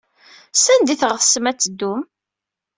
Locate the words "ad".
1.51-1.57